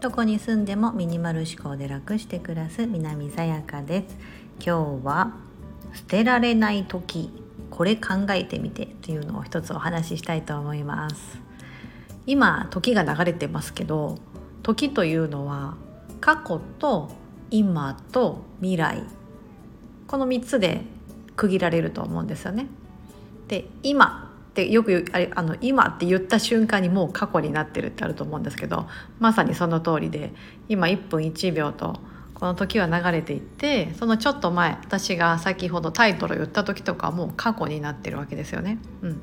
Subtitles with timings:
[0.00, 4.16] どこに住んでもミニマル思考で楽して暮らす南さやかです。
[4.64, 5.34] 今日は
[5.94, 7.30] 捨てられない時
[7.70, 11.38] これ考えてみてというのを一つお話ししたいと思います。
[12.26, 14.18] 今時が流れてますけど
[14.62, 15.76] 時というのは
[16.20, 17.10] 過去と
[17.50, 19.02] 今と未来。
[20.06, 20.82] この3つで
[21.36, 22.66] 区切られると思うんですよね。
[23.48, 24.29] で今
[24.64, 28.86] ってよくあれあの今って言った瞬間にもう過去になってるってあると思うんですけど
[29.18, 30.32] まさにその通りで
[30.68, 31.98] 今1分1秒と
[32.34, 38.78] この時は流れていってそのちょっと前私が先ほどタイトルを言った時とかはもう過去になってるわけですよね。
[39.02, 39.20] うん、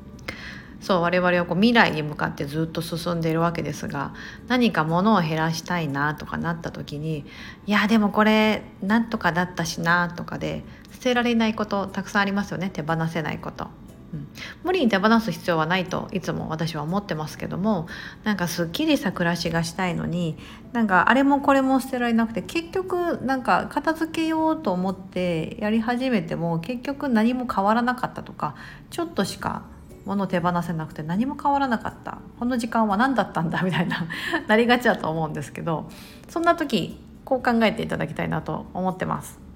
[0.80, 4.14] そう我々はこう未来に向かってずっと進んでいるわけですが
[4.46, 7.24] 何か物を減らしたいなとかなった時に
[7.66, 13.68] いやでもこれなんとかだったしなとかで捨てられないことたくさんありますよね手放せないこと。
[14.10, 14.28] うん、
[14.64, 17.88] 無理に手放す必要はないといつも私は思ってますけども
[18.24, 20.38] なんかすっきりした暮らしがしたいのに
[20.72, 28.54] なんかあれもこれも捨てられなくて結局なんか片付けようと思ってやり始めても結局何も変わらなかったとか
[28.88, 29.64] ちょっとしか
[30.06, 32.16] 物を手放せなくて何も変わらなかった。
[32.38, 33.60] この時間は何だったんだ？
[33.62, 34.06] みたいな
[34.46, 35.90] なりがちだと思うんですけど
[36.30, 39.47] そんな時こう考えていただきたいなと思ってます。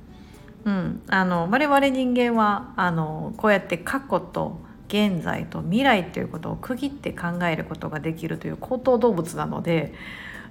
[0.64, 9.94] うん、あの我々人間はあのこうやって過去と現在と未来ということを区切って考えることができるという高等動物なので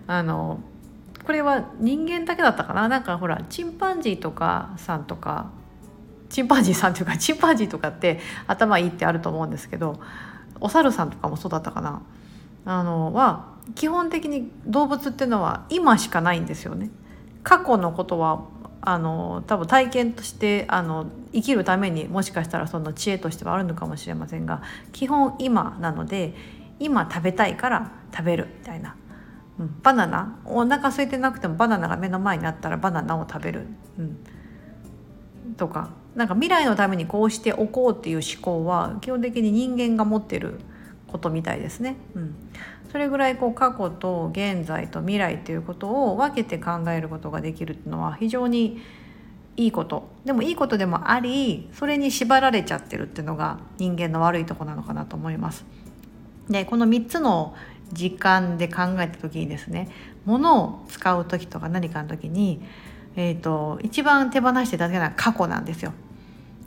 [0.07, 0.59] あの
[1.23, 2.89] これは人間だけだったかな？
[2.89, 5.51] なんかほらチンパンジーとかさんとか
[6.29, 9.99] チンパンジーさんというか チンパンジーとかって頭いいってあると思うんですけど
[10.59, 12.01] お猿さんとかもそうだったかな？
[12.65, 16.89] あのは基本的に動物っていうのは今しかないんですよね。
[17.43, 18.43] 過去のことは
[18.81, 26.33] あの多分体験としてあの生きるためにもしかしたらその知恵としてはあるのかもしれませんが基本今なので
[26.79, 28.95] 今食べたいから食べるみたいな、
[29.59, 30.39] うん、バナナ。
[30.45, 33.67] お腹空いてなくてもバナナが目の前にあったらバナナを食べる、
[33.99, 34.17] うん、
[35.55, 35.91] とか。
[36.15, 40.59] なんか未来のためにこうしておこうっていう思考は基本的に人間が持ってる
[41.11, 41.95] ことみたいですね。
[42.15, 42.35] うん、
[42.91, 48.81] それぐらいこう過去と現在と未来ということを分けて考えることができるっていうのは非常に
[49.57, 50.07] いいこと。
[50.25, 55.65] でもいいことでもありそれに縛られちゃってるっていうのが人間の悪いとこなのかなと思います。
[56.49, 57.55] でこの3つの
[57.93, 59.89] 時間で考えた時にですね
[60.25, 62.61] 物を使う時とか何かの時に
[63.15, 65.93] えーと、一番手放していただけるのは過去なんですよ。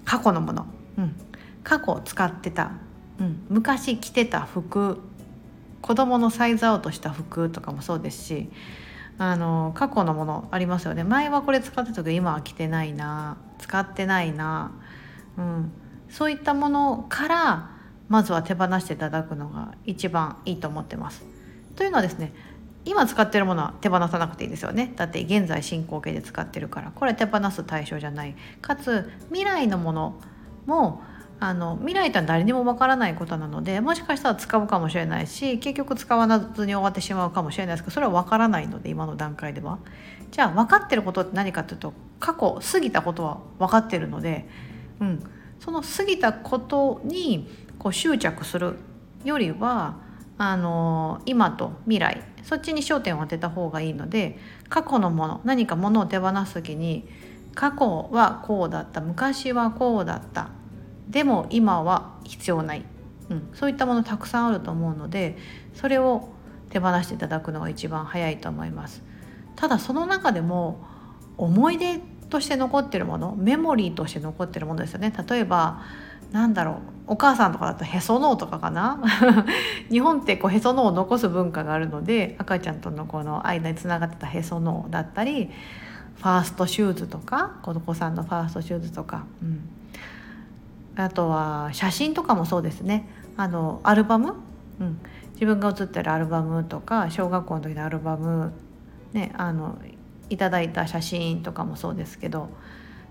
[0.04, 0.66] 過去のもの、
[0.98, 1.14] うん、
[1.62, 2.72] 過去使ってた、
[3.20, 5.00] うん、昔着てた服。
[5.82, 8.48] 子供のサイズアウトした服とかもそうですし
[9.18, 11.04] あの過去のものありますよね。
[11.04, 13.36] 前はこれ使ってたけど今は着てないな。
[13.58, 14.72] 使ってないな、
[15.36, 15.72] うん、
[16.08, 17.70] そういったものから
[18.08, 21.22] まずは手放していただくのが一番いいと思ってます。
[21.76, 22.32] というのはですね
[22.86, 24.94] 今使ってるものは手放さなくていいですよね。
[24.96, 26.92] だって現在進行形で使ってるから。
[26.92, 28.34] これ手放す対象じゃない。
[28.62, 30.20] かつ未来のもの
[30.64, 31.02] も
[31.40, 39.78] あの未来とは誰にもわからないことなのでもしかしたら使うかもしれないし結局使わずに終わってしまうかもしれないですけどそれは分からないので今の段階では。
[40.30, 44.48] じゃあ分かってることって何かというと過去過ぎたことは分かってるので、
[45.00, 45.22] うん、
[45.60, 48.76] その過ぎたことにこう執着する
[49.24, 49.96] よりは
[50.36, 57.08] あの今と未来そっちに焦点を当てた方がいいので過去のもの何かものを手放す時に
[57.54, 60.48] 過去はこうだった昔はこうだった
[61.08, 62.84] でも今は必要ない、
[63.30, 65.36] うん、そういったものたくさんあると思うので
[65.74, 66.28] それを
[66.70, 69.02] 手放していただくのが一番早いと思います。
[69.56, 70.84] ただその中でも
[71.36, 72.00] 思い出
[72.30, 75.12] として残ってるものメモリーとして残ってるものですよね。
[75.28, 75.82] 例えば
[76.32, 79.00] なんだろうお母さんとかだとへその緒とかかな？
[79.88, 85.50] 日本ってこうへその緒を残す文化があるので赤ちゃんとのこの間につながってたへその緒だったり
[86.16, 89.60] ファーストシューズとかお子さんのファーストシューズとか、うん、
[90.96, 93.08] あとは写真とかもそうですね。
[93.36, 94.34] あのアルバム、
[94.80, 95.00] うん、
[95.34, 98.52] 自分が写ってるアルバムとか小学校の時のアルバム
[99.12, 99.78] ねあの
[100.30, 102.48] いただいた写真とかもそうですけど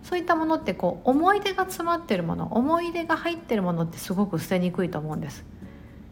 [0.01, 5.45] そういったものってこう思い出が詰まってるもの思い出が入ってるものってすごく捨てにくいと思うんです。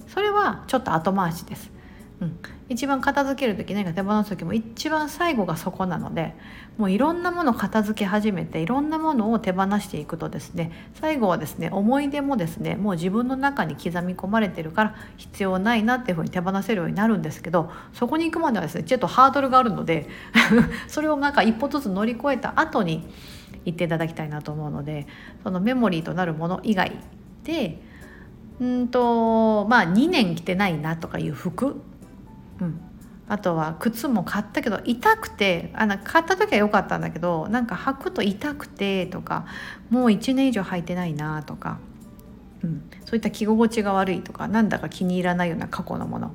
[0.08, 1.72] それはちょっと後回しです、
[2.20, 2.38] うん、
[2.72, 6.34] 一番片付ける時何か手放す時も一番最後がそこなので
[6.78, 20.08] もういろんなものを片付け始めていろんなものを手放していくとですね最後はですね思い出もですねもう自分の中に刻み込まれてるから必要ないなっていうふうに手放せるようになるんですけどそこに行くまではですねちょっとハードルがあるので
[20.88, 23.06] それをなんか一歩ずつ乗り越えた後に
[23.66, 25.08] 言っていただきたいなと思うので
[25.44, 26.94] そのメモリーとなるもの以外
[27.44, 27.82] で
[28.62, 31.82] うんとまあ2年着てないなとかいう服、
[32.62, 32.80] うん、
[33.28, 39.46] あとは靴も買ったけど痛くてあの買った時は良かったんだけどなんか履くと痛くてとか
[39.90, 41.80] もう1年以上履いてないなとか、
[42.64, 46.32] うん、そういった着心地が悪いとかなんだか気に入らないような過去のもの。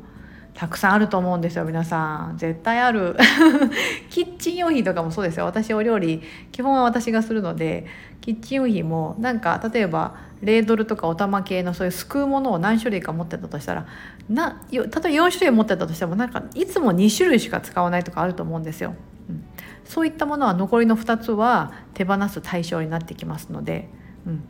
[0.56, 2.38] たくさんあると思うんですよ皆さん。
[2.38, 3.14] 絶対ある。
[4.08, 5.44] キッチン用品とかもそうですよ。
[5.44, 7.86] 私お料理基本は私がするので
[8.22, 13.86] キッチン用品もなんか例えばレードルとかお玉系のそういうすくうものを何種類か持ってたとしたら
[14.30, 18.94] な例えば4種類持ってたとしてもなんかいつも2種類しか使わないとかあると思うんですよ。
[19.28, 19.44] うん、
[19.84, 23.90] そういったものは残りの2つは手放す対象になってきますので、
[24.26, 24.44] うん、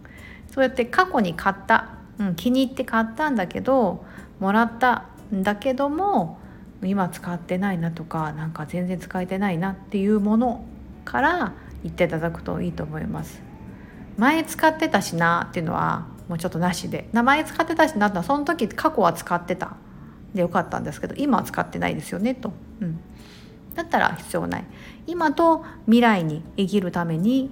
[0.53, 1.88] そうやって過去に買った、
[2.19, 4.05] うん、気に入って買ったんだけど
[4.38, 6.38] もらっただけども
[6.82, 10.64] 今使ってないなとかなんか全然使えてないなっていうもの
[11.05, 13.43] から言っていただくといいと思います。
[14.17, 17.08] 前使ってたしなっていうのはもうちょっとなしで。
[17.12, 19.76] 名前使ってたしなってのはその時過去は使ってた。
[20.34, 23.00] でよかったんですけど今は使ってないですよねと、うん、
[23.75, 24.64] だったら必要ない。
[25.06, 27.50] 今と未来に生きるために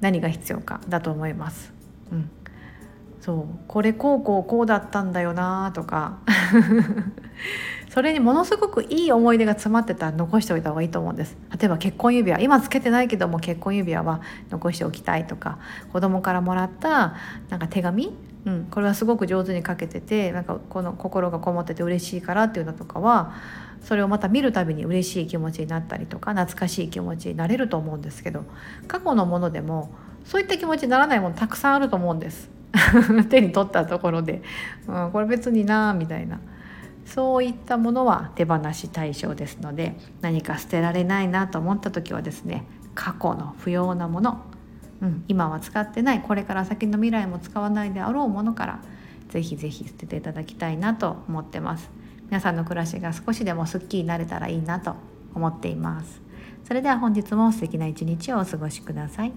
[0.00, 1.72] 何が必要かだと思います。
[2.12, 2.30] うん。
[3.28, 6.20] そうこれこうこうこうだったんだよなとか。
[7.90, 11.36] それにものすごくいい思い出が詰まってたら残しておいた方がいいと思うんです。
[11.58, 12.40] 例えば結婚指輪。
[12.40, 15.58] 今つけてないけども結婚指輪は残しておきたいとか。
[15.92, 17.16] 子供からもらった
[17.50, 18.16] なんか手紙。
[18.46, 23.34] うん、これはすごく上手に書けててなんかこの心がこもってて嬉しいからっていうのとかは
[23.82, 28.44] それをまた見るたびに嬉しい気持ちになったりとか懐かしい気持ちになれると思うんですけど
[28.86, 29.90] 過去のものでも
[30.24, 32.57] そういった気持ちにならないものたくさんあると思うんです。
[33.28, 34.42] 手に取ったところで、
[34.86, 36.40] うん、これ別になみたいな。
[37.04, 44.42] そういったものは手放し対象ですので何か捨てられないなと思った時はですね過去の不要なもの、
[45.00, 48.80] うん、今は使ってないこれから先の未来も使わないであろうものから
[49.30, 51.90] 是非是非捨てていただきたいなと思ってます。
[52.28, 54.94] 皆さんの暮らしが少しでもすっきりなれたらいいなと
[55.34, 56.20] 思っています。
[56.64, 59.32] それでは本日も素敵な一日をお過ごしください。